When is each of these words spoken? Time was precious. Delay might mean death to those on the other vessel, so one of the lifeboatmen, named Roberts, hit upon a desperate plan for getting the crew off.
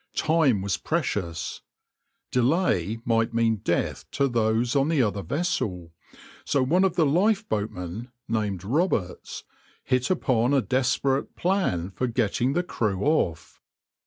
Time 0.15 0.63
was 0.63 0.77
precious. 0.77 1.61
Delay 2.31 2.97
might 3.05 3.35
mean 3.35 3.57
death 3.57 4.09
to 4.09 4.27
those 4.27 4.75
on 4.75 4.89
the 4.89 4.99
other 4.99 5.21
vessel, 5.21 5.93
so 6.43 6.63
one 6.63 6.83
of 6.83 6.95
the 6.95 7.05
lifeboatmen, 7.05 8.09
named 8.27 8.63
Roberts, 8.63 9.43
hit 9.83 10.09
upon 10.09 10.55
a 10.55 10.61
desperate 10.63 11.35
plan 11.35 11.91
for 11.91 12.07
getting 12.07 12.53
the 12.53 12.63
crew 12.63 13.01
off. 13.03 13.61